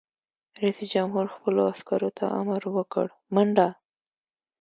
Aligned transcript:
رئیس 0.61 0.79
جمهور 0.93 1.25
خپلو 1.35 1.61
عسکرو 1.71 2.09
ته 2.17 2.25
امر 2.39 2.61
وکړ؛ 2.75 3.07
منډه! 3.33 3.67